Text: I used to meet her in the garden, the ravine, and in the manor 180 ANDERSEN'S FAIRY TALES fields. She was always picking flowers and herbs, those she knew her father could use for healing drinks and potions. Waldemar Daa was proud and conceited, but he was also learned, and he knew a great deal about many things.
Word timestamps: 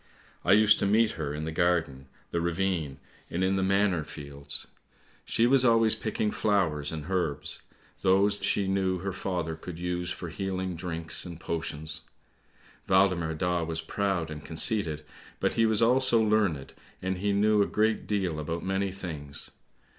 I 0.43 0.53
used 0.53 0.79
to 0.79 0.87
meet 0.87 1.11
her 1.11 1.31
in 1.31 1.45
the 1.45 1.51
garden, 1.51 2.07
the 2.31 2.41
ravine, 2.41 2.97
and 3.29 3.43
in 3.43 3.55
the 3.55 3.61
manor 3.61 3.97
180 3.97 3.97
ANDERSEN'S 3.97 4.33
FAIRY 4.33 4.41
TALES 4.41 4.65
fields. 5.25 5.31
She 5.31 5.45
was 5.45 5.63
always 5.63 5.93
picking 5.93 6.31
flowers 6.31 6.91
and 6.91 7.05
herbs, 7.11 7.61
those 8.01 8.41
she 8.43 8.67
knew 8.67 8.97
her 8.97 9.13
father 9.13 9.55
could 9.55 9.77
use 9.77 10.09
for 10.09 10.29
healing 10.29 10.75
drinks 10.75 11.23
and 11.23 11.39
potions. 11.39 12.01
Waldemar 12.89 13.35
Daa 13.35 13.63
was 13.63 13.81
proud 13.81 14.31
and 14.31 14.43
conceited, 14.43 15.05
but 15.39 15.53
he 15.53 15.67
was 15.67 15.83
also 15.83 16.19
learned, 16.19 16.73
and 17.03 17.19
he 17.19 17.31
knew 17.31 17.61
a 17.61 17.67
great 17.67 18.07
deal 18.07 18.39
about 18.39 18.63
many 18.65 18.91
things. 18.91 19.51